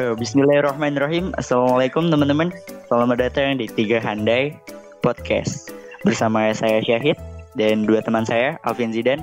[0.00, 1.36] Eh, Bismillahirrahmanirrahim.
[1.36, 2.48] Assalamualaikum teman-teman.
[2.88, 4.56] Selamat datang di Tiga Handai
[5.04, 5.76] Podcast
[6.08, 7.20] bersama saya Syahid
[7.52, 9.20] dan dua teman saya Alvin Zidan.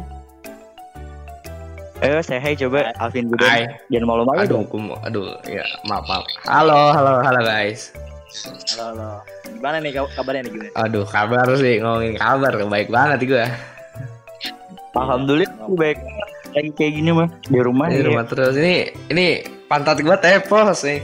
[2.05, 3.50] Ayo saya hai coba Alvin Zidan.
[3.50, 3.66] Hai.
[3.90, 4.66] Jangan malu-malu Aduh, dong.
[4.70, 6.30] kum, aduh, ya maaf maaf.
[6.45, 7.89] Halo, halo, halo guys.
[8.78, 9.09] Halo, halo.
[9.50, 10.70] Gimana nih kab- kabarnya nih gimana?
[10.78, 13.46] Aduh, kabar sih ngomongin kabar, baik banget gue.
[14.94, 15.98] Alhamdulillah aku baik.
[16.53, 17.89] Lagi kayak gini mah di rumah.
[17.89, 18.14] Di ya.
[18.14, 20.99] rumah terus ini ini pantat gue tepos nih.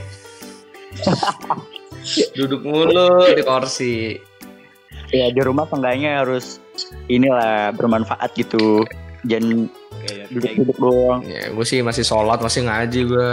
[2.36, 3.96] Duduk mulu di kursi.
[5.12, 6.60] Ya di rumah seenggaknya harus
[7.08, 8.84] inilah bermanfaat gitu.
[9.24, 9.72] Jangan
[10.04, 11.20] Kayak duduk-duduk doang.
[11.24, 13.30] Ya, gue sih masih sholat, masih ngaji gue.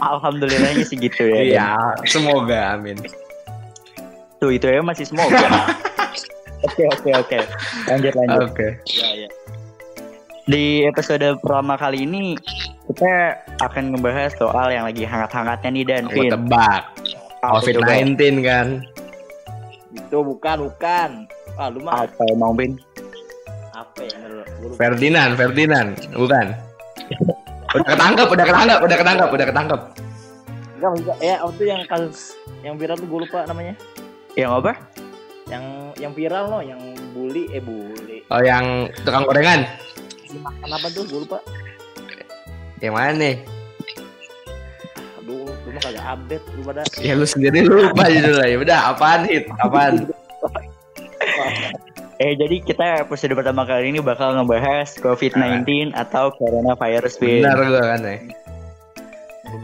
[0.00, 1.40] Alhamdulillahnya sih gitu ya.
[1.44, 1.70] Iya,
[2.08, 2.96] semoga amin.
[4.40, 5.36] Tuh itu ya masih semoga.
[6.60, 7.40] Oke oke oke.
[7.88, 8.52] Lanjut lanjut.
[8.52, 8.68] Oke.
[8.84, 9.28] ya, ya.
[10.44, 12.36] Di episode pertama kali ini
[12.90, 16.30] kita akan ngebahas soal yang lagi hangat-hangatnya nih dan Vin.
[16.34, 16.82] tebak.
[17.40, 17.86] Apa coba?
[17.86, 18.66] COVID-19 kan.
[19.94, 21.10] Itu bukan, bukan.
[21.54, 22.74] Ah, lu mah Apa emang Vin?
[23.70, 24.12] apa ya?
[24.76, 26.52] Ferdinand, Ferdinand, bukan.
[27.72, 29.80] Udah ketangkep, udah ketangkep, udah ketangkep, udah ketangkep.
[30.76, 31.16] Enggak, enggak.
[31.22, 33.74] Ya, waktu yang kasus yang viral tuh gue lupa namanya.
[34.36, 34.72] Yang apa?
[35.48, 35.64] Yang
[35.96, 36.80] yang viral loh, yang
[37.16, 38.20] bully eh bully.
[38.28, 39.64] Oh, yang tukang gorengan.
[40.28, 41.08] Si makan apa tuh?
[41.08, 41.38] Gue lupa.
[42.80, 43.36] Yang mana nih?
[45.20, 46.82] Aduh, lu mah kagak update lu pada.
[47.00, 48.46] Ya lu sendiri lupa judulnya.
[48.48, 49.44] Ya udah, apaan hit?
[49.60, 49.94] Apaan?
[52.20, 57.16] Eh jadi kita episode pertama kali ini bakal ngebahas COVID-19 atau coronavirus.
[57.16, 58.16] Benar gua kan ya.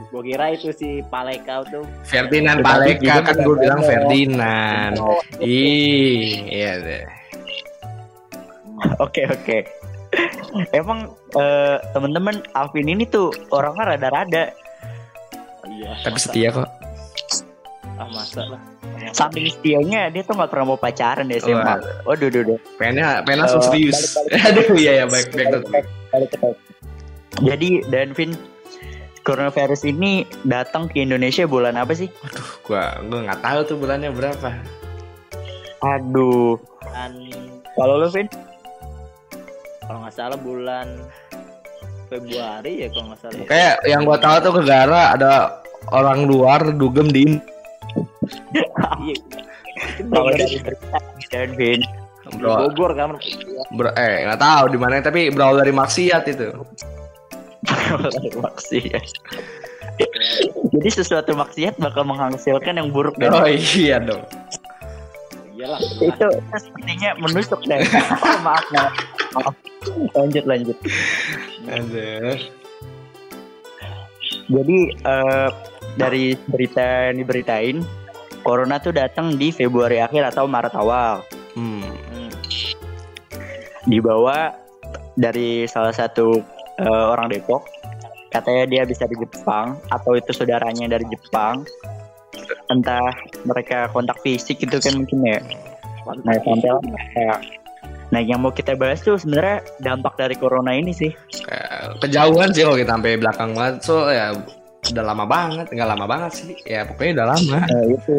[0.08, 1.84] Gue kira itu si Paleka tuh.
[2.08, 4.96] Ferdinand Paleka kan gue bilang Ferdinand.
[5.44, 7.04] Ih, iya deh.
[9.04, 9.68] Oke oke.
[10.80, 14.52] Emang eh, temen-temen Alvin ini tuh orangnya rada-rada
[15.66, 15.90] Iya.
[16.06, 16.68] Tapi setia kok.
[17.96, 18.60] Ah, masa lah.
[19.14, 21.58] saking setianya dia tuh nggak pernah mau pacaran deh SMA.
[21.58, 21.78] Wah.
[22.04, 22.58] Waduh, duh, duh.
[22.76, 24.14] Pengennya, pengen langsung Eh, serius.
[24.46, 25.46] Aduh, iya ya baik baik.
[25.48, 26.58] Balik, balik, balik, balik.
[27.44, 28.32] Jadi dan Vin
[29.22, 32.08] coronavirus ini datang ke Indonesia bulan apa sih?
[32.24, 34.50] Aduh, gua gua nggak tahu tuh bulannya berapa.
[35.82, 36.56] Aduh,
[36.88, 37.12] Dan
[37.76, 38.26] kalau lu Vin?
[39.86, 40.86] Kalau nggak salah bulan
[42.06, 43.36] Februari ya kalau nggak salah.
[43.38, 43.46] ya.
[43.50, 45.32] Kayak yang gua tahu tuh negara ada
[45.94, 47.38] orang luar dugem di
[48.96, 49.16] Iya.
[50.08, 50.34] Bogor,
[51.30, 51.56] dari
[52.98, 53.14] kan.
[53.76, 56.48] bro, eh nggak tahu di mana tapi berawal dari maksiat itu.
[58.42, 59.06] maksiat.
[60.76, 64.26] Jadi sesuatu maksiat bakal menghasilkan yang buruk dan Oh iya dong.
[65.56, 65.80] Iyalah.
[65.80, 68.94] itu itu sepertinya menusuk dan oh, maaf maaf.
[69.32, 69.54] Maaf.
[70.12, 70.76] Lanjut lanjut.
[74.46, 75.48] Jadi eh,
[75.96, 77.76] dari berita yang diberitain
[78.44, 81.24] corona tuh datang di Februari akhir atau Maret awal.
[81.56, 81.88] Hmm.
[83.88, 84.52] Dibawa
[85.16, 86.44] dari salah satu
[86.76, 87.64] eh, orang Depok
[88.28, 91.64] katanya dia bisa di Jepang atau itu saudaranya dari Jepang
[92.72, 93.12] entah
[93.46, 95.38] mereka kontak fisik gitu kan mungkin ya
[96.22, 96.70] nah sampai
[97.18, 97.34] ya.
[98.14, 101.10] nah yang mau kita bahas tuh sebenarnya dampak dari corona ini sih
[101.46, 103.74] Kayak kejauhan sih kalau kita sampai belakang banget.
[103.86, 104.34] So ya
[104.90, 106.50] udah lama banget, nggak lama banget sih.
[106.66, 107.58] Ya pokoknya udah lama.
[107.62, 108.16] nah, itu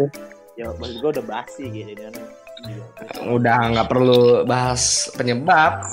[0.58, 2.14] Ya maksud gue udah basi gitu kan.
[2.66, 2.84] Iya.
[3.30, 5.86] Udah nggak perlu bahas penyebab.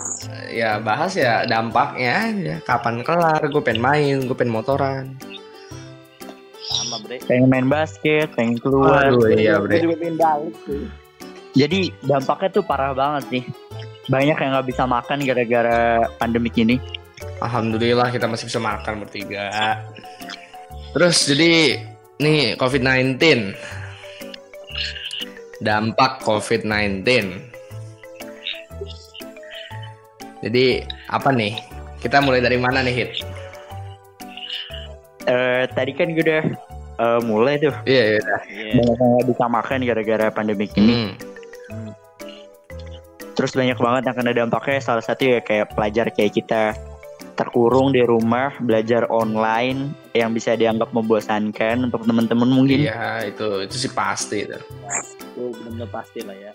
[0.49, 2.55] Ya bahas ya dampaknya aja.
[2.65, 3.45] Kapan kelar?
[3.53, 5.21] Gue pengen main, gue pengen motoran.
[6.95, 7.19] Sama bre.
[7.27, 9.83] pengen main basket pengen keluar Aduh iya bre.
[9.83, 10.87] juga pengen balik tuh.
[11.59, 13.45] jadi dampaknya tuh parah banget nih
[14.07, 16.79] banyak yang nggak bisa makan gara-gara pandemik ini
[17.43, 19.51] Alhamdulillah kita masih bisa makan bertiga.
[20.93, 21.81] Terus jadi
[22.21, 23.19] nih COVID-19.
[25.63, 27.05] Dampak COVID-19.
[30.45, 30.67] Jadi
[31.09, 31.55] apa nih?
[32.03, 33.11] Kita mulai dari mana nih Hit?
[35.25, 36.45] Eh, tadi kan gue udah
[36.97, 38.21] eh, mulai tuh Iya, iya.
[38.47, 38.73] Iya.
[38.77, 41.93] banyak yang nggak bisa makan gara-gara pandemik ini Hmm.
[43.35, 46.63] terus banyak banget yang kena dampaknya salah satu ya kayak pelajar kayak kita
[47.35, 53.75] terkurung di rumah belajar online yang bisa dianggap membosankan untuk teman-teman mungkin Iya, itu itu
[53.75, 54.55] sih pasti itu.
[55.35, 56.55] Itu bener-bener pasti lah ya.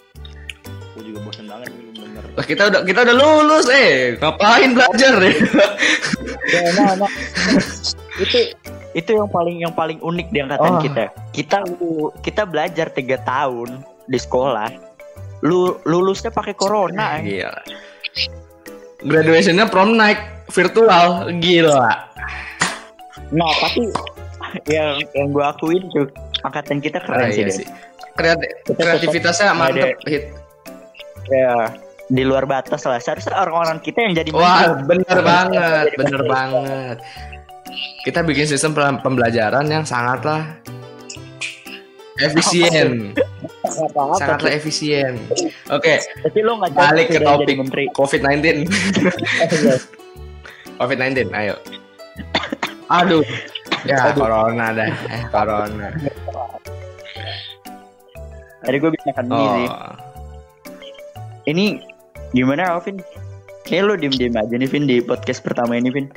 [0.95, 2.24] Gue juga bosan banget nih bener.
[2.31, 4.15] Lah kita udah kita udah lulus eh.
[4.15, 5.33] Ngapain belajar ya?
[6.47, 7.12] Ya, nah, nah.
[8.24, 8.39] itu
[8.91, 10.81] itu yang paling yang paling unik di angkatan Oh.
[10.81, 11.03] kita.
[11.30, 14.69] Kita lu- kita belajar tiga tahun di sekolah.
[15.41, 17.18] Lu lulusnya pakai corona.
[17.18, 17.39] eh.
[17.39, 17.62] Gila.
[19.00, 20.19] Graduationnya prom night
[20.50, 21.88] virtual, gila.
[23.30, 23.88] Nah, tapi
[24.68, 26.09] yang yang gue akuin tuh
[26.41, 27.68] angkatan kita keren Ah, sih, iya sih.
[28.12, 30.33] Kreati- kreativitasnya mantep hit.
[31.30, 31.71] Ya,
[32.09, 32.97] di luar batas lah.
[32.97, 36.97] Seharusnya orang-orang kita yang jadi Wah, bener banget, bener banget.
[38.04, 40.60] Kita bikin sistem pembelajaran yang sangatlah
[42.19, 43.16] efisien,
[44.19, 45.16] sangatlah efisien.
[45.71, 47.86] Oke, Tapi lo nggak balik ke topik menteri.
[47.95, 48.68] COVID-19.
[50.80, 51.56] COVID-19, ayo.
[52.89, 53.21] Aduh,
[53.86, 54.25] ya Aduh.
[54.25, 55.88] corona dah, eh corona.
[58.60, 59.68] Tadi gue bisa makan mie sih.
[59.72, 59.94] Oh,
[61.48, 61.65] Ini
[62.36, 63.00] gimana Alvin?
[63.63, 66.10] Kayak lo diem-diem aja nih Vin di podcast pertama ini Vin.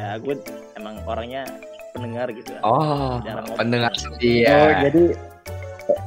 [0.00, 0.34] Ya gue
[0.80, 1.44] emang orangnya
[1.92, 2.62] pendengar gitu kan.
[2.64, 5.12] oh, Jarang pendengar Oh, setia, jadi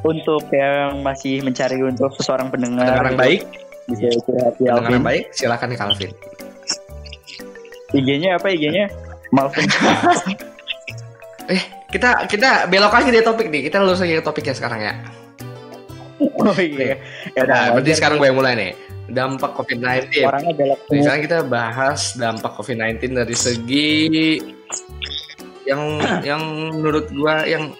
[0.02, 3.42] untuk yang masih mencari untuk seseorang pendengar, pendengar yang baik,
[3.86, 4.96] bisa curhat di pendengar Alvin.
[4.98, 6.12] yang baik, silakan Calvin.
[7.94, 8.90] IG-nya apa IG-nya?
[9.30, 9.70] Malvin.
[11.94, 13.70] Kita kita belok lagi dari topik nih.
[13.70, 14.94] Kita lurus lagi ke topiknya sekarang ya.
[16.42, 16.98] oh iya.
[17.38, 18.72] Ya udah, berarti sekarang gue yang mulai nih.
[19.04, 20.24] Dampak COVID-19.
[20.24, 20.76] orangnya semua.
[20.88, 23.92] sekarang kita bahas dampak COVID-19 dari segi
[25.64, 25.80] yang
[26.24, 26.42] yang
[26.76, 27.72] menurut gua yang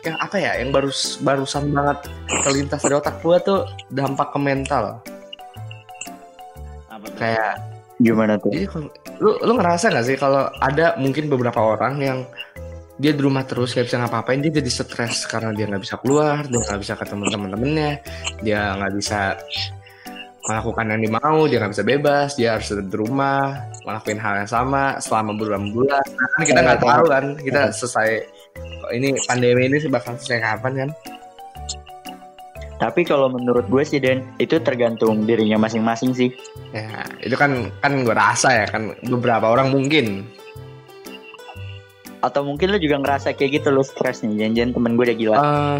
[0.00, 0.88] yang apa ya yang baru
[1.20, 2.08] barusan banget
[2.40, 5.00] terlintas dari otak gua tuh dampak ke mental
[6.88, 7.16] Apa tuh?
[7.16, 7.52] kayak
[7.98, 8.52] Gimana tuh?
[8.52, 12.18] jadi kalau- lu lu ngerasa nggak sih kalau ada mungkin beberapa orang yang
[12.98, 16.42] dia di rumah terus nggak bisa ngapa-ngapain dia jadi stres karena dia nggak bisa keluar
[16.44, 17.90] dia nggak bisa ketemu teman-temannya
[18.42, 19.20] dia nggak bisa
[20.48, 24.34] melakukan yang dia mau dia nggak bisa bebas dia harus tetap di rumah ngelakuin hal
[24.40, 28.24] yang sama selama bulan-bulan nah, kan kita nggak tahu kan kita selesai
[28.56, 30.90] kok ini pandemi ini bakal selesai kapan kan
[32.78, 36.30] Tapi kalau menurut gue sih Dan, itu tergantung dirinya masing-masing sih.
[36.70, 40.22] ya itu kan kan gue rasa ya kan beberapa orang mungkin
[42.22, 44.46] Atau mungkin lo juga ngerasa kayak gitu lo stres nih.
[44.46, 45.36] Jangan-jangan temen gue udah gila.
[45.38, 45.78] Eh,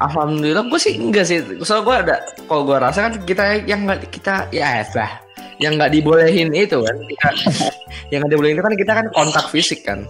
[0.00, 1.38] alhamdulillah gue sih enggak sih.
[1.62, 2.16] Soalnya gue ada,
[2.48, 5.12] kalau gue rasa kan kita yang nggak kita ya lah,
[5.60, 6.96] yang nggak dibolehin itu kan.
[7.04, 7.28] Kita,
[8.12, 10.08] yang nggak dibolehin itu kan kita kan kontak fisik kan.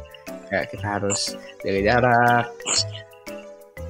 [0.50, 2.46] Ya kita harus jaga jarak.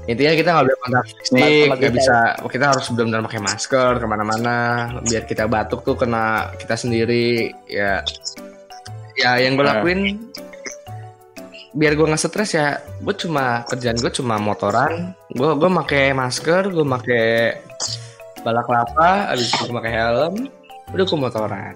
[0.09, 2.19] Intinya kita nggak boleh kontak fisik, nggak bisa.
[2.49, 4.57] Kita harus benar-benar pakai masker ke mana-mana.
[5.05, 7.53] Biar kita batuk tuh kena kita sendiri.
[7.69, 8.01] Ya,
[9.21, 9.85] ya yang gue Nah.
[9.85, 10.17] lakuin
[11.71, 15.15] biar gue nggak stres ya gue cuma kerjaan gue cuma motoran.
[15.31, 16.87] Gue gue make masker gue
[18.41, 20.35] balak kelapa abis itu gue make helm
[20.91, 21.75] udah gue motoran.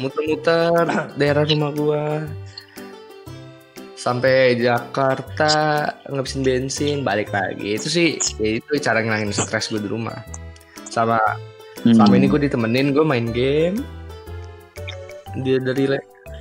[0.00, 0.84] Muter-muter
[1.20, 2.04] daerah rumah gue
[4.00, 7.76] sampai Jakarta ngabisin bensin balik lagi.
[7.76, 10.16] Itu sih ya itu cara ngilangin stres gue di rumah.
[10.88, 11.20] Sama
[11.80, 11.96] Hmm.
[11.96, 13.80] selama ini gue ditemenin gue main game.
[15.40, 15.88] Dia dari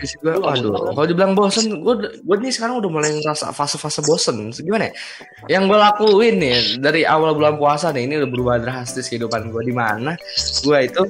[0.06, 4.52] sih gue aduh kalau dibilang bosen gue gue nih sekarang udah mulai ngerasa fase-fase bosen.
[4.54, 4.94] Gimana ya?
[5.60, 9.62] Yang gue lakuin nih dari awal bulan puasa nih ini udah berubah drastis kehidupan gue
[9.68, 10.16] di mana
[10.64, 11.04] gue itu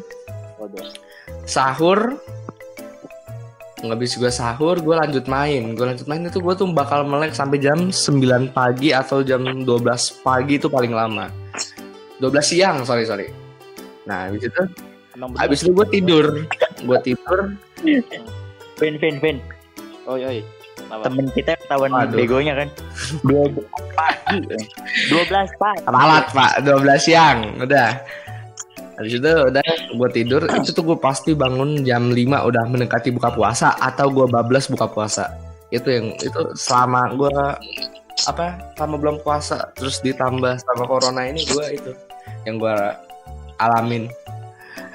[1.45, 2.17] sahur
[3.79, 5.75] habis gue sahur gue lanjut main.
[5.75, 9.65] Gue lanjut main itu gue tuh bakal melek sampai jam 9 pagi atau jam 12
[10.25, 11.31] pagi itu paling lama.
[12.19, 13.31] 12 siang sorry sorry.
[14.03, 14.61] Nah habis itu
[15.39, 16.25] habis itu gue tidur.
[16.83, 17.55] Gue tidur
[18.79, 19.37] Vin, Vin, Vin.
[20.07, 20.39] Oi oi.
[20.87, 21.11] Apa?
[21.11, 22.69] Temen kita ketahuan begonya kan.
[23.27, 23.45] Dua
[23.93, 24.39] pagi.
[25.11, 25.83] Dua belas pagi.
[25.83, 27.99] ralat pak 12 siang udah
[28.99, 29.63] habis itu udah
[29.95, 34.27] gue tidur itu tuh gue pasti bangun jam 5 udah mendekati buka puasa atau gue
[34.27, 35.31] bablas buka puasa
[35.71, 37.31] itu yang itu selama gue
[38.27, 41.91] apa selama belum puasa terus ditambah sama corona ini gue itu
[42.43, 42.75] yang gue
[43.63, 44.11] alamin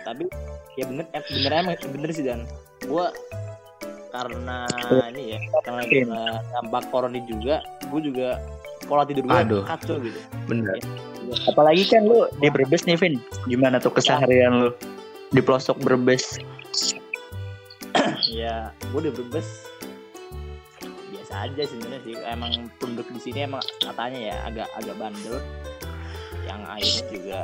[0.05, 0.29] Tapi
[0.77, 2.45] ya bener eh, bener emang bener sih dan
[2.85, 3.09] gua
[4.15, 4.63] karena
[5.11, 6.23] ini ya karena karena
[6.55, 8.39] dampak corona juga gue juga
[8.87, 9.63] pola tidur gue Aduh.
[9.67, 10.19] kacau gitu.
[10.47, 10.79] Bener
[11.49, 13.17] Apalagi kan lu di Brebes nih, Vin.
[13.49, 14.71] Gimana tuh keseharian lu
[15.33, 16.39] di pelosok Brebes?
[18.27, 19.71] ya gue udah berbes
[21.15, 22.15] biasa aja sih sebenarnya sih.
[22.27, 25.37] Emang penduduk di sini emang katanya ya agak agak bandel.
[26.45, 27.41] Yang akhirnya juga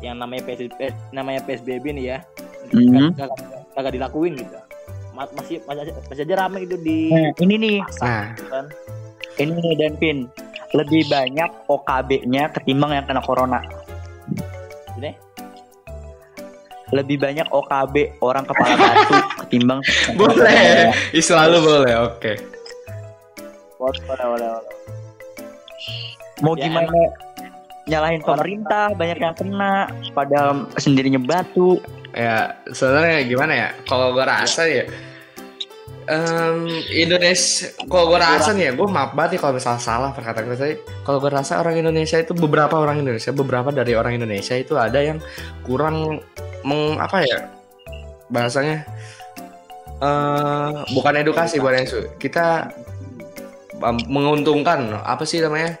[0.00, 0.80] yang namanya PSBB
[1.12, 2.18] namanya PSBB nih ya.
[2.70, 3.18] Mhm.
[3.18, 3.38] kagak
[3.74, 4.69] kagak dilakuin gitu
[5.36, 8.64] masih masih, masih aja rame gitu di Nah, ini nih, pasar nah gitu kan
[9.40, 10.18] ini nih dan Vin.
[10.70, 13.58] Lebih banyak OKB-nya ketimbang yang kena corona.
[14.94, 15.12] Gini?
[16.94, 19.80] Lebih banyak OKB orang kepala batu ketimbang
[20.18, 22.32] boleh istilah lu boleh oke
[23.78, 24.74] boleh boleh boleh boleh.
[26.40, 26.88] Mau Ya, gimana?
[27.88, 31.80] Nyalahin pemerintah, banyak yang kena, pada sendirinya batu.
[32.14, 34.84] Ya sebenarnya gimana ya kalau gue rasa ya
[36.10, 40.58] Em, Indonesia, kalau gue rasa nih ya, gue maaf banget kalau misalnya salah perkataan gue
[40.58, 40.74] tadi.
[41.06, 44.98] Kalau gue rasa orang Indonesia itu beberapa orang Indonesia, beberapa dari orang Indonesia itu ada
[44.98, 45.22] yang
[45.62, 46.18] kurang
[46.66, 47.38] meng apa ya
[48.26, 48.84] bahasanya
[50.02, 52.02] eh bukan edukasi bukan Ensu.
[52.18, 52.74] Kita
[53.78, 55.78] um, menguntungkan apa sih namanya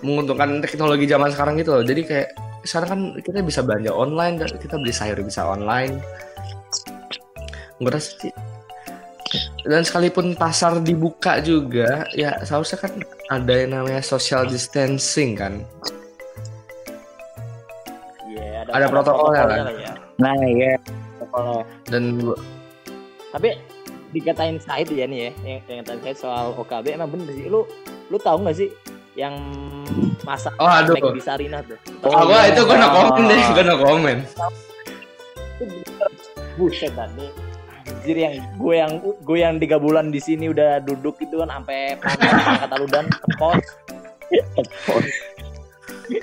[0.00, 1.84] menguntungkan teknologi zaman sekarang gitu loh.
[1.84, 2.28] Jadi kayak
[2.66, 6.00] sekarang kan kita bisa belanja online, kita beli sayur bisa online.
[7.80, 8.32] Gue rasa sih
[9.62, 12.92] dan sekalipun pasar dibuka juga ya seharusnya kan
[13.30, 15.62] ada yang namanya social distancing kan
[18.30, 19.58] Iya, Ada protokolnya kan?
[19.66, 19.92] lah ya.
[20.22, 20.74] Nah iya.
[21.18, 21.62] Protokolnya.
[21.90, 22.02] dan
[23.30, 23.48] Tapi
[24.10, 27.46] dikatain Said ya nih ya, yang, yang ngatain Said soal OKB emang bener sih.
[27.50, 27.66] Lu
[28.10, 28.70] lu tahu nggak sih
[29.18, 29.34] yang
[30.22, 30.94] masak Oh, aduh.
[30.94, 31.78] Mac di Sarina tuh?
[32.06, 34.18] oh, gua itu gua no komen deh gua no komen
[36.56, 37.28] Buset tadi.
[37.88, 41.96] Anjir yang gue yang gue yang tiga bulan di sini udah duduk itu kan sampai
[42.00, 43.60] panas kata lu dan pos.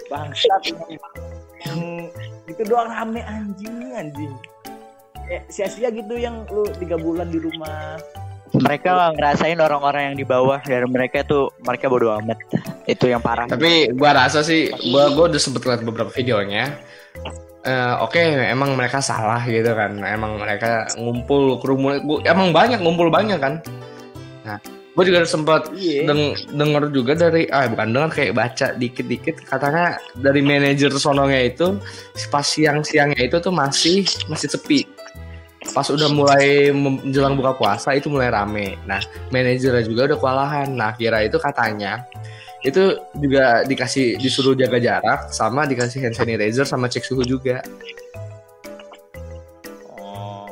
[0.09, 0.61] Bangsat
[1.65, 1.79] yang
[2.49, 4.33] itu doang rame anjing anjing.
[5.27, 7.99] Eh, sia-sia gitu yang lu tiga bulan di rumah.
[8.55, 12.39] Mereka ngerasain orang-orang yang di bawah dari mereka tuh mereka bodo amat.
[12.87, 13.45] Itu yang parah.
[13.51, 16.79] tapi gua rasa sih gua gua udah sempet lihat beberapa videonya.
[17.67, 18.15] Eh, oke
[18.47, 19.99] emang mereka salah gitu kan.
[19.99, 23.59] Emang mereka ngumpul kerumunan gua- emang banyak ngumpul banyak kan.
[24.47, 24.55] Nah
[24.97, 26.09] gue juga sempat Iya.
[26.09, 29.45] deng denger juga dari ah bukan denger kayak baca dikit-dikit.
[29.45, 31.77] Katanya dari manajer sononya itu
[32.33, 34.87] pas siang-siangnya itu tuh masih masih sepi.
[35.75, 38.79] Pas udah mulai menjelang buka puasa itu mulai rame.
[38.87, 40.67] Nah manajernya juga udah kewalahan.
[40.73, 42.01] Nah kira itu katanya
[42.65, 47.61] itu juga dikasih disuruh jaga jarak sama dikasih hand sanitizer sama cek suhu juga.
[50.01, 50.49] Oh.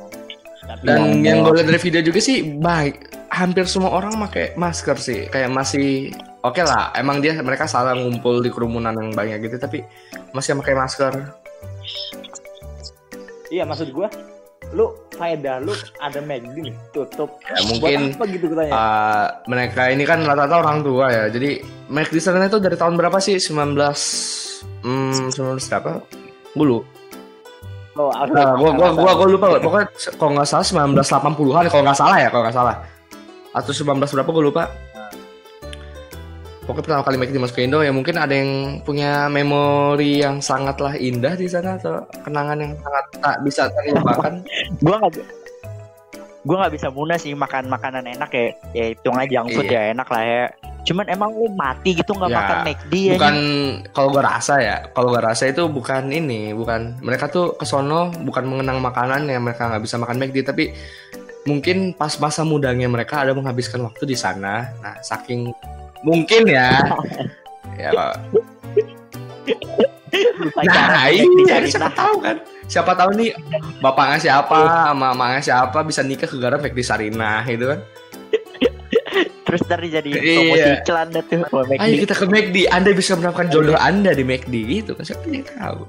[0.85, 3.13] Dan yang gue lihat dari video juga sih baik.
[3.33, 5.25] Hampir semua orang pakai masker sih.
[5.33, 6.13] Kayak masih
[6.45, 9.81] oke lah emang dia mereka salah ngumpul di kerumunan yang banyak gitu tapi
[10.29, 11.13] masih pakai masker.
[13.49, 14.09] Iya maksud gua
[14.73, 17.37] lu faedah lu ada McD nih tutup.
[17.45, 17.81] Ya mungkin
[18.11, 21.23] Buat apa gitu katanya uh, mereka ini kan rata-rata orang tua ya.
[21.29, 21.61] Jadi
[22.17, 23.37] sana itu dari tahun berapa sih?
[23.37, 23.77] 19
[24.81, 26.01] hmm 19 berapa?
[26.55, 26.87] Gue lupa.
[27.95, 29.47] Oh, aku- Nah, gua, gua, gua, gua lupa.
[29.55, 29.87] pokoknya
[30.19, 32.75] kalau nggak salah 1980-an kalau nggak salah ya kalau nggak salah.
[33.55, 34.63] Atau 19 berapa gue lupa
[36.65, 40.93] pokoknya pertama kali McD masuk ke Indo ya mungkin ada yang punya memori yang sangatlah
[40.93, 44.33] indah di sana atau kenangan yang sangat tak bisa terlupakan
[44.83, 45.13] Gua nggak
[46.41, 48.45] gua nggak bisa muna sih makan makanan enak ya.
[48.71, 49.81] Ya hitung aja junk food Iya.
[49.81, 50.43] ya enak lah ya.
[50.85, 53.13] Cuman emang lu mati gitu nggak Ya, makan McD ya?
[53.17, 53.35] bukan
[53.89, 58.45] kalau gue rasa ya kalau gue rasa itu bukan ini bukan mereka tuh kesono bukan
[58.45, 60.69] mengenang makanan yang mereka nggak bisa makan McD tapi
[61.45, 65.49] mungkin pas masa mudanya mereka ada menghabiskan waktu di sana nah saking
[66.01, 66.69] mungkin ya.
[67.75, 67.91] Ya.
[70.63, 72.39] Nah iya siapa tahu kan?
[72.71, 73.35] Siapa tahu nih
[73.83, 77.79] bapaknya siapa sama mamanya siapa bisa nikah ke gara McD Sarinah gitu kan?
[79.43, 80.39] Terus ntar jadi Iya.
[80.39, 81.39] promosi iklan dah tuh
[81.83, 85.03] ayo kita ke McD Anda bisa menemukan jodoh Anda di McD gitu kan?
[85.03, 85.83] Siapa yang tahu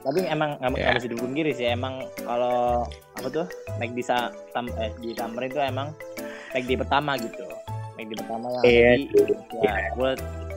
[0.00, 0.82] tapi emang nggak Ya.
[0.82, 1.66] nggak bisa dipungkiri sih.
[1.66, 4.16] Emang kalau apa tuh McD sa
[4.50, 5.92] tam, eh, di Tamrin itu emang
[6.50, 7.44] McD pertama gitu.
[7.94, 9.04] McD pertama yang ada di
[9.60, 10.10] ya gue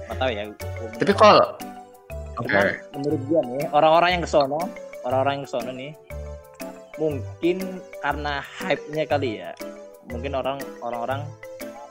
[0.03, 0.43] nggak tahu ya.
[0.47, 1.47] Gua- tapi kalau
[2.33, 2.65] Cuman
[2.97, 4.57] menurut gua nih orang-orang yang kesono
[5.03, 5.91] orang-orang yang kesono nih
[6.95, 7.57] mungkin
[8.00, 9.51] karena hype-nya kali ya.
[10.05, 11.21] Mungkin orang orang-orang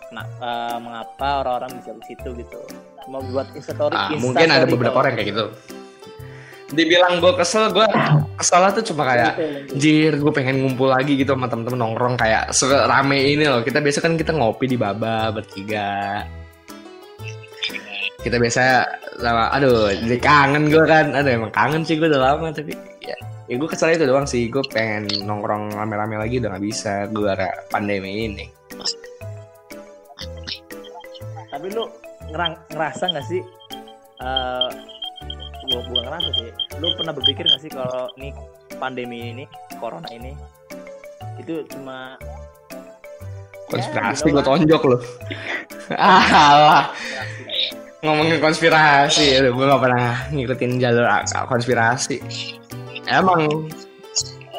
[0.08, 2.60] kena- eh, mengapa orang-orang bisa ke situ gitu.
[3.06, 5.44] Mau buat instastory Ah, mungkin ada beberapa orang kayak gitu.
[6.72, 7.84] Dibilang gue kesel, gue
[8.40, 9.32] kesel tuh cuma kayak
[9.76, 13.60] Jir, gue pengen ngumpul lagi gitu sama temen-temen nongkrong kayak serame ini loh.
[13.60, 16.24] Kita biasa kan kita ngopi di Baba bertiga.
[18.22, 18.62] Kita biasa
[19.20, 21.12] sama, aduh, jadi kangen gue kan.
[21.12, 22.72] Aduh, emang kangen sih gue udah lama tapi
[23.04, 23.16] ya,
[23.50, 24.48] ya gue kesel itu doang sih.
[24.48, 28.46] Gue pengen nongkrong rame-rame lagi udah gak bisa gue ada pandemi ini.
[31.52, 31.84] tapi lu
[32.32, 33.44] ngerang, ngerasa nggak sih
[34.24, 34.91] eh
[35.68, 36.50] gua bukan ngerasa sih.
[36.82, 38.32] Lu pernah berpikir nggak sih kalau nih
[38.76, 39.44] pandemi ini
[39.78, 40.34] corona ini
[41.40, 42.18] itu cuma
[43.72, 45.02] Konspirasi Ya, gue tonjok loh.
[45.96, 46.92] Alah.
[48.02, 52.18] ngomongin konspirasi aduh gue gak pernah ngikutin jalur akal konspirasi.
[53.06, 53.70] Emang.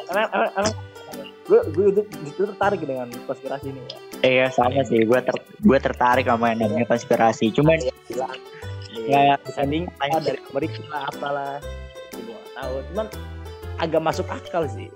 [0.08, 0.74] Emang, emang, emang
[1.44, 1.84] gue gue
[2.24, 3.98] itu, tertarik dengan konspirasi ini ya.
[4.24, 7.52] Iya sama sih, gue ter gue tertarik sama yang namanya konspirasi.
[7.52, 7.76] Cuman
[9.04, 11.60] Ya, disanding ah, dari Amerika apalah.
[12.14, 13.06] Gue nggak tahu cuman
[13.76, 14.88] agak masuk akal sih.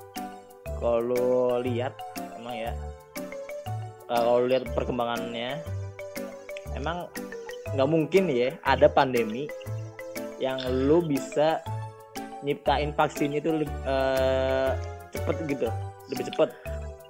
[0.78, 1.92] Kalau lihat
[2.38, 2.72] emang ya
[4.08, 5.60] eh, kalau lihat perkembangannya
[6.78, 7.10] emang
[7.76, 9.44] nggak mungkin ya ada pandemi
[10.40, 11.60] yang lu bisa
[12.46, 14.70] nyiptain vaksin itu eh,
[15.12, 15.68] cepet gitu
[16.08, 16.48] lebih cepet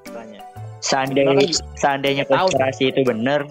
[0.08, 0.40] katanya.
[0.78, 1.46] Seandainya
[1.78, 3.44] seandainya konspirasi itu bener,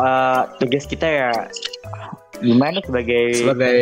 [0.00, 1.30] eh, tugas kita ya
[2.38, 3.78] gimana sebagai sebagai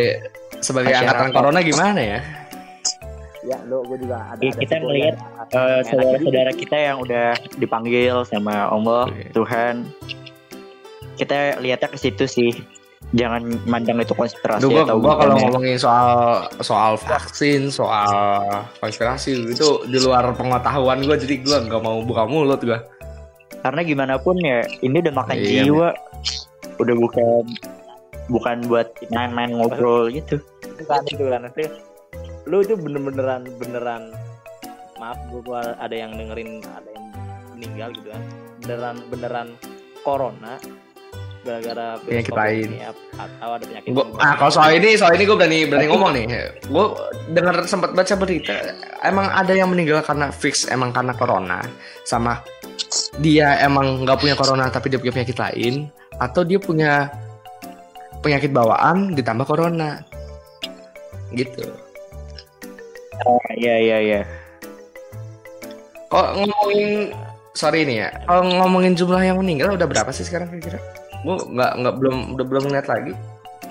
[0.61, 2.21] sebagai angkatan corona gimana ya
[3.45, 7.27] ya lu gue juga ada, Ya, ada kita ngelihat, yang- eh, saudara-saudara kita yang udah
[7.61, 9.37] dipanggil sama Allah Iya.
[9.37, 9.75] Tuhan,
[11.15, 12.53] kita lihatnya ke situ sih.
[13.13, 15.41] Jangan mandang itu konspirasi Duh, gua, atau gua kalau ya.
[15.45, 16.09] ngomongin soal
[16.65, 18.49] soal vaksin, soal
[18.81, 22.81] konspirasi itu di luar pengetahuan gue, jadi gue nggak mau buka mulut gue.
[23.61, 25.89] Karena gimana pun ya, ini udah makan Iya, jiwa.
[26.81, 27.45] Udah bukan
[28.29, 30.41] bukan buat main-main ngobrol gitu.
[30.65, 31.69] itu kan itu kan itu
[32.49, 34.03] lu itu bener-beneran beneran
[35.01, 37.07] maaf gue ada yang dengerin ada yang
[37.57, 38.23] meninggal gitu kan
[38.65, 39.49] beneran beneran
[40.05, 40.57] corona
[41.45, 42.69] gara-gara virus Penyakit lain.
[42.73, 42.79] ini,
[43.21, 44.25] atau ada penyakit Gua, lain.
[44.25, 46.25] ah kalau soal ini soal ini gue berani berani ngomong nih.
[46.73, 46.87] Gue
[47.37, 48.57] dengar sempat baca berita,
[49.05, 51.61] emang ada yang meninggal karena fix emang karena corona,
[52.09, 52.41] sama
[53.21, 55.75] dia emang nggak punya corona tapi dia punya penyakit lain,
[56.17, 57.13] atau dia punya
[58.25, 60.01] penyakit bawaan ditambah corona,
[61.37, 61.69] gitu.
[63.29, 64.21] Oh, iya iya iya.
[66.09, 67.13] Kok ngomongin
[67.53, 70.81] sorry nih ya, kalau ngomongin jumlah yang meninggal udah berapa sih sekarang kira-kira?
[71.23, 73.13] Gue nggak nggak belum udah belum ngeliat lagi.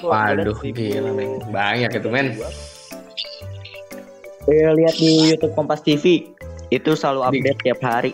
[0.04, 1.40] Gua Waduh, gila men.
[1.48, 2.36] Banyak itu men.
[4.50, 6.28] Lihat di YouTube Kompas TV
[6.68, 8.12] itu selalu Di- update tiap hari.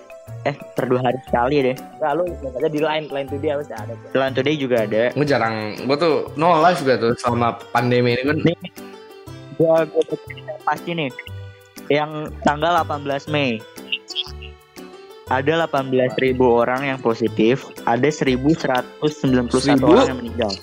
[0.47, 1.75] Eh, per dua hari sekali deh.
[1.75, 4.09] Enggak lu lihat aja di line line tuh dia pasti ada tuh.
[4.15, 5.03] Jalan Today juga ada.
[5.11, 8.37] Gue jarang, gue tuh no live juga tuh selama pandemi ini kan.
[9.59, 10.03] Gua gua
[10.63, 11.11] pasti nih.
[11.91, 13.59] Yang tanggal 18 Mei.
[15.29, 19.93] Ada 18.000 orang yang positif, ada 1.191 Seribu?
[19.93, 20.53] orang yang meninggal.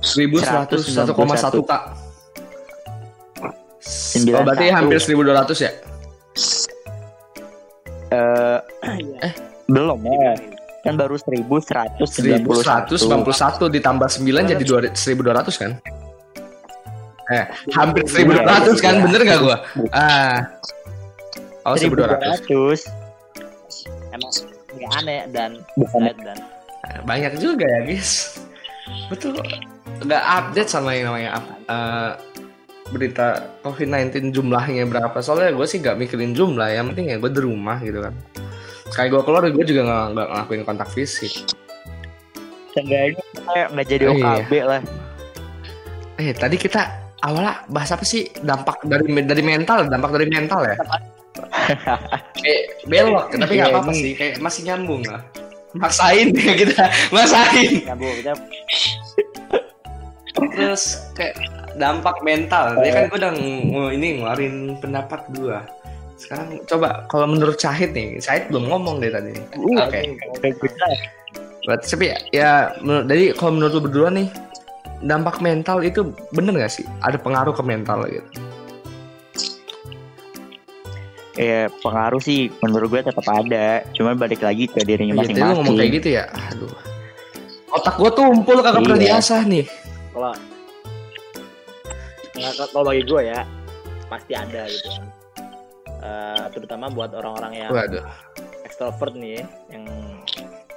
[0.00, 1.82] 1101,1 kak.
[3.84, 5.72] Sembilan Oh, berarti hampir 1200 ya?
[8.18, 8.58] Eh,
[8.98, 9.30] Iya.
[9.68, 10.34] belum ya.
[10.82, 12.96] Kan baru 1.191.
[12.96, 15.70] 1191 ditambah 9 jadi 2 1200 kan?
[17.28, 17.44] Eh,
[17.76, 18.94] hampir 1200 kan?
[19.04, 19.56] Bener gak gua?
[19.92, 20.48] Ah.
[21.66, 22.40] Oh, 1200.
[22.48, 22.88] 1.200.
[24.08, 24.32] Emang
[24.72, 26.38] nggak aneh dan Bukan dan
[27.04, 28.40] Banyak juga ya, guys.
[29.12, 29.36] Betul.
[30.00, 32.10] Nggak update sama yang namanya up- eh,
[32.88, 35.16] berita COVID-19 jumlahnya berapa.
[35.20, 36.68] Soalnya gue sih nggak mikirin jumlah.
[36.72, 38.14] Yang penting ya gue di rumah gitu kan.
[38.88, 41.32] Sekali gue keluar gue juga nggak nggak ngelakuin kontak fisik.
[42.72, 43.20] Seenggaknya
[43.74, 44.62] nggak jadi Oh, iya.
[44.64, 44.82] Lah.
[46.18, 46.82] Eh tadi kita
[47.20, 50.76] awalnya bahas apa sih dampak dari dari mental, dampak dari mental ya?
[52.42, 55.22] eh belok, tapi nggak Iya, apa-apa sih, kayak masih nyambung lah.
[55.76, 57.84] Maksain ya kita, maksain.
[57.86, 58.32] ya bu kita
[60.54, 61.34] Terus kayak
[61.78, 65.62] dampak mental, dia kan gue udah ng- ini ngeluarin pendapat gua.
[66.18, 69.32] Sekarang coba kalau menurut Syahid nih, Syahid belum ngomong deh tadi.
[69.54, 70.18] Uh, Oke.
[70.42, 70.86] Kita
[71.62, 74.26] Berarti tapi ya, ya menurut, jadi kalau menurut lu berdua nih,
[75.00, 76.00] dampak mental itu
[76.32, 76.84] bener gak sih?
[77.00, 78.28] Ada pengaruh ke mental gitu?
[81.38, 83.86] ya pengaruh sih menurut gue tetap ada.
[83.94, 85.94] Cuman balik lagi ke dirinya Iya, tadi lu ngomong kayak masing-masing.
[85.94, 86.24] gitu ya.
[86.50, 86.72] Aduh.
[87.68, 89.06] Otak gua tumpul kagak pernah Iya.
[89.14, 89.64] diasah nih.
[90.08, 90.34] kalau
[92.38, 93.40] nggak kalau bagi gue ya
[94.08, 95.06] pasti ada gitu kan.
[95.98, 98.06] Eh, terutama buat orang-orang yang Waduh.
[98.62, 99.84] extrovert nih ya, yang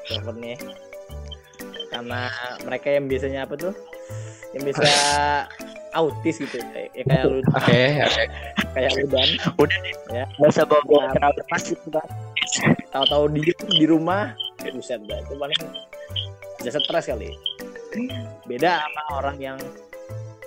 [0.01, 0.57] extrovert nih.
[1.93, 2.31] Karena
[2.65, 3.73] mereka yang biasanya apa tuh?
[4.57, 4.89] Yang bisa
[5.99, 7.39] autis gitu ya, ya kayak lu.
[7.53, 8.23] Oke, oke.
[8.73, 9.29] kayak lu dan.
[10.09, 12.07] Gak usah bawa Nah, kenapa pas gitu kan
[12.91, 13.41] tahu-tahu di
[13.79, 14.35] di rumah
[14.73, 15.19] buset dah.
[15.21, 15.59] Itu paling
[16.61, 17.35] bisa stres kali.
[18.47, 19.57] Beda sama orang yang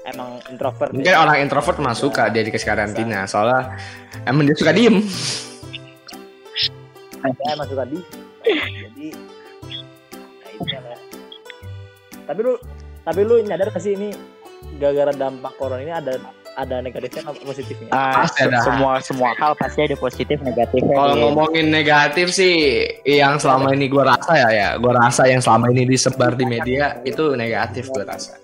[0.05, 3.77] emang introvert Mungkin orang introvert mah suka dia dikasih karantina soalnya
[4.23, 5.01] emang dia suka diem.
[7.25, 7.99] saya emang suka di
[8.45, 9.09] jadi
[10.13, 10.81] nah itu ya
[12.25, 12.53] tapi lu
[13.01, 14.13] tapi lu nyadar gak sih ini
[14.77, 16.21] gara-gara dampak corona ini ada
[16.55, 18.61] ada negatifnya apa positifnya Ah, Pasti ada.
[18.61, 20.95] semua semua hal pasti ada positif negatifnya.
[20.95, 21.23] Kalau Iya.
[21.27, 22.55] ngomongin negatif sih
[23.03, 27.03] yang selama ini gua rasa ya ya, gua rasa yang selama ini disebar di media
[27.03, 28.39] itu negatif gua rasa.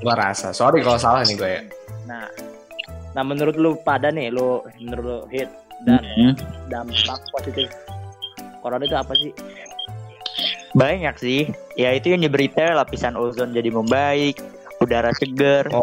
[0.00, 0.50] Gua rasa.
[0.50, 1.62] Sorry kalau salah nih gue ya.
[2.02, 2.26] nah
[3.10, 5.46] nah menurut lu pada nih lu menurut lu hit
[5.82, 6.32] dan Hmm,
[6.66, 6.94] dampak
[7.30, 7.66] positif
[8.58, 9.30] corona itu apa sih
[10.72, 11.40] banyak sih.
[11.74, 14.38] Ya itu yang di berita lapisan ozon jadi membaik,
[14.78, 15.66] udara segar.
[15.70, 15.82] Oh.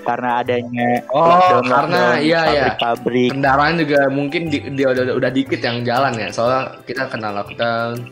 [0.00, 2.62] karena adanya Oh, lockdown- karena lockdown iya, iya.
[2.72, 3.30] pabrik-pabrik.
[3.30, 7.28] kendaraan juga mungkin di, di- udah, udah, udah dikit yang jalan ya soalnya kita kena
[7.28, 8.08] lockdown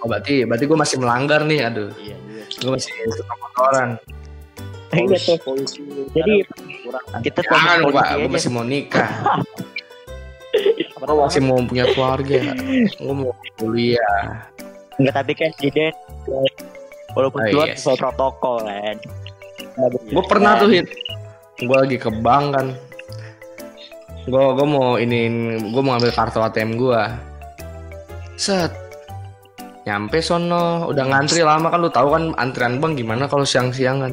[0.00, 1.90] oh berarti berarti gue masih melanggar nih aduh.
[1.96, 2.60] Iya juga.
[2.60, 3.88] gue masih suka motoran.
[4.90, 5.36] Iya tuh.
[5.46, 6.34] Polusi Jadi
[6.82, 7.04] kurang.
[7.22, 9.10] kita jangan pak polisi gue masih mau nikah.
[10.98, 12.38] Apa gue masih mau punya keluarga.
[12.98, 14.50] Gue mau kuliah.
[14.98, 15.94] Enggak tapi kan Jiden
[17.16, 17.82] walaupun Oh, keluar yes.
[17.82, 18.96] sesuai protokol kan.
[20.10, 20.86] gue pernah tuh hit.
[21.60, 22.66] Gue lagi ke bank kan.
[24.28, 25.20] Gue gue mau ini
[25.70, 27.02] gue mau ambil kartu ATM gue
[28.40, 28.72] set
[29.88, 34.12] nyampe sono udah ngantri lama kan lu tahu kan antrian bank gimana kalau siang-siangan?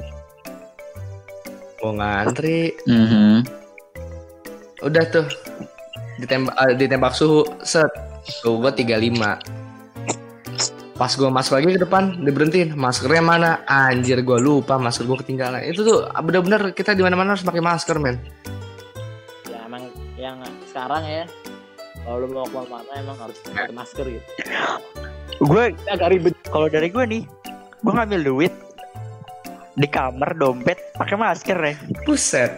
[1.78, 2.60] Gue ngantri.
[2.88, 3.66] Mhm.
[4.78, 5.26] udah tuh
[6.22, 7.90] ditembak eh, ditembak suhu set.
[8.28, 9.68] Suhu gue 35
[10.98, 13.52] pas gue masuk lagi ke depan diberhentiin maskernya mana?
[13.70, 15.62] Anjir gue lupa masker gue ketinggalan.
[15.70, 18.18] Itu tuh bener-bener kita di mana-mana harus pakai masker men.
[19.46, 21.24] Ya emang yang sekarang ya
[22.02, 24.30] kalau lu mau ke mana-mana emang harus pakai masker gitu.
[25.38, 26.34] Gue Agak ribet.
[26.50, 27.22] kalau dari gue nih,
[27.86, 28.54] gue ngambil duit
[29.78, 31.74] di kamar dompet pakai masker ya.
[32.10, 32.58] buset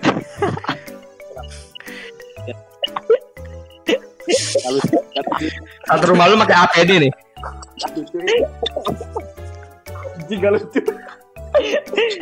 [4.63, 4.79] Kalau
[5.89, 7.11] satu rumah lu pakai APD nih
[10.29, 10.81] jika lucu.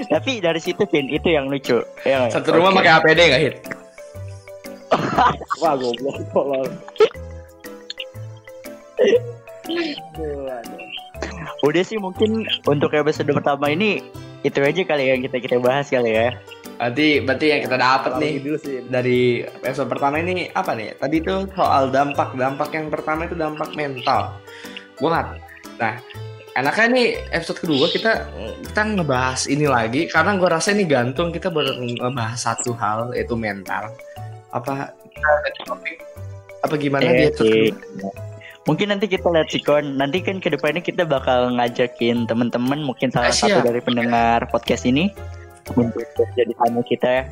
[0.08, 1.84] Tapi dari situ Vin itu yang lucu.
[2.08, 2.32] Ya, nggak?
[2.32, 3.56] satu rumah pakai APD nggak hit
[5.60, 6.67] Wah goblok tolol.
[9.67, 10.80] Aduh, aduh.
[11.67, 13.99] Udah sih mungkin untuk episode pertama ini
[14.45, 16.38] itu aja kali yang kita kita bahas kali ya.
[16.77, 18.86] berarti berarti yang kita dapat nih sih.
[18.86, 20.93] dari episode pertama ini apa nih?
[20.95, 22.38] Tadi tuh soal dampak.
[22.38, 24.38] Dampak yang pertama itu dampak mental.
[25.01, 25.27] Gue nggak.
[25.82, 25.93] Nah,
[26.53, 28.30] enaknya nih episode kedua kita
[28.62, 33.34] kita ngebahas ini lagi karena gue rasa ini gantung kita baru ngebahas satu hal yaitu
[33.34, 33.89] mental.
[34.53, 34.93] Apa
[36.62, 37.73] apa gimana di episode sih.
[37.73, 38.27] kedua?
[38.67, 39.95] Mungkin nanti kita lihat sih kon.
[39.95, 43.63] Nanti kan ke depannya kita bakal ngajakin teman-teman mungkin salah Ah, satu siap.
[43.63, 45.08] dari pendengar podcast ini
[45.71, 46.03] untuk
[46.36, 47.32] jadi tamu kita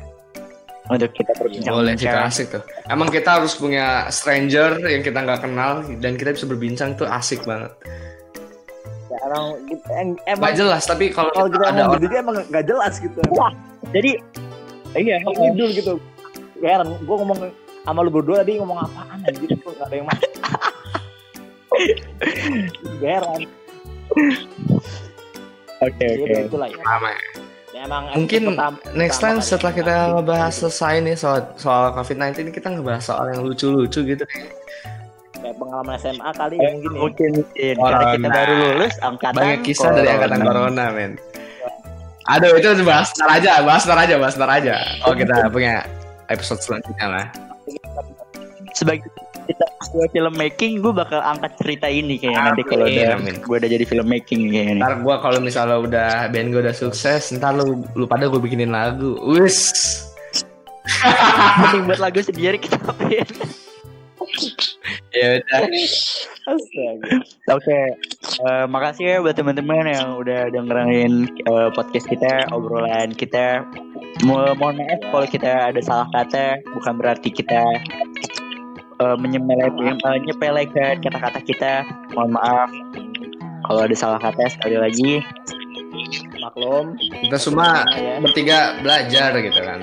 [0.88, 1.72] untuk kita berbincang.
[1.76, 2.62] Boleh itu asik tuh.
[2.88, 7.44] Emang kita harus punya stranger yang kita nggak kenal dan kita bisa berbincang tuh asik
[7.44, 7.74] banget.
[9.06, 9.46] Ya, emang
[9.92, 13.20] em- Gak emang jelas tapi kalau kalau kita ada emang orang emang gak jelas gitu.
[13.92, 14.10] Jadi
[14.96, 15.92] iya, Ngidul gitu.
[16.64, 17.38] Gak heran, gue ngomong
[17.84, 20.30] sama lu berdua tadi ngomong apaan anjir gak ada yang masuk.
[22.96, 23.40] Gak heran.
[25.78, 26.56] oke Ya, oke.
[26.66, 26.82] ya.
[26.82, 27.10] lama
[27.70, 29.78] Ya, emang Mungkin pertama- next pertama time setelah ya.
[29.78, 34.24] kita ngebahas selesai nih soal soal COVID-19 ini kita ngebahas soal yang lucu-lucu gitu.
[35.36, 36.90] kayak pengalaman SMA kali ya mungkin.
[36.96, 37.76] Mungkin karena kita
[38.16, 38.28] Corona.
[38.32, 41.12] baru lulus angkatan Banyak kisah dari angkatan corona, men.
[42.26, 44.74] Aduh, itu bahas ntar aja, bahas ntar aja, bahas ntar aja.
[45.04, 45.84] Oh, kita punya
[46.26, 47.24] episode selanjutnya lah.
[48.72, 49.04] Sebagai
[49.46, 49.64] kita
[49.96, 54.52] gue filmmaking, gue bakal angkat cerita ini kayaknya nanti kalau udah gue udah jadi filmmaking
[54.52, 54.82] kayaknya.
[54.82, 58.74] Ntar gua kalau misalnya udah band gue udah sukses, ntar lu lu pada gue bikinin
[58.74, 59.16] lagu.
[59.24, 59.72] Wis.
[61.62, 63.26] Mending buat lagu sendiri kita apain?
[65.14, 65.60] Ya udah.
[67.50, 67.74] Oke,
[68.46, 73.66] eh, makasih ya buat teman-teman yang udah dengerin eh, podcast kita, obrolan kita.
[74.22, 77.66] Mo mohon maaf kalau kita ada salah kata, bukan berarti kita
[78.96, 81.72] eh, menyepelekan eh, menyepelekan kata-kata kita.
[82.12, 82.70] Mohon maaf
[83.66, 85.12] kalau ada salah kata sekali lagi.
[86.38, 86.94] Maklum.
[87.00, 88.20] Kita semua Ya.
[88.20, 89.80] bertiga belajar gitu kan.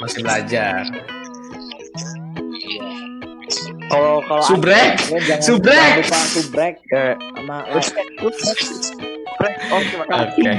[0.00, 0.86] Masih belajar.
[3.92, 4.96] Kalau kalau Subrek.
[5.44, 6.00] Subrek.
[6.00, 7.82] lupa subrek Eh, sama oh,
[9.84, 10.42] terima kasih.
[10.48, 10.52] Oke.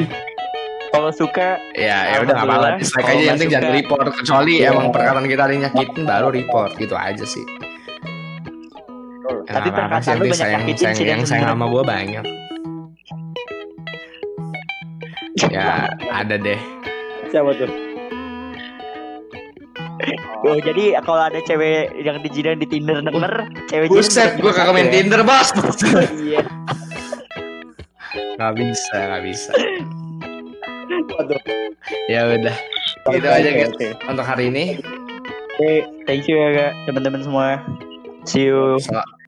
[0.93, 2.77] Kalau suka Ya, ya udah apa-apa.
[2.77, 4.69] Dislike aja yang penting jangan report kecuali Iya.
[4.77, 7.41] emang perkataan kita ada yang nyakitin baru report gitu aja sih.
[9.33, 11.83] Ya, Tapi perkataan sih, lu yang banyak sayang, nyakitin sayang, sih, yang sayang sama gue
[11.83, 12.25] banyak.
[15.49, 16.59] Ya ada deh.
[17.33, 17.71] siapa tuh?
[20.43, 24.91] Oh, jadi kalau ada cewek yang dijidan di Tinder denger, cewek Buset, gue kagak main.
[24.91, 25.49] Tinder bos.
[26.19, 26.43] Iya.
[28.35, 29.51] Gak bisa, gak bisa.
[31.15, 31.41] Waduh.
[32.11, 32.55] Ya udah.
[33.03, 33.87] Gitu aja guys oke.
[34.07, 34.79] untuk hari ini.
[35.55, 37.47] Oke, thank you ya kak, teman-teman semua.
[38.27, 38.79] See you.
[38.83, 39.22] Sel-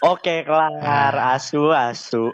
[0.00, 1.14] Oke, kelar.
[1.34, 2.32] Asu, asu.